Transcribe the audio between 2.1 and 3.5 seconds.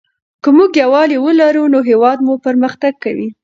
مو پرمختګ کوي.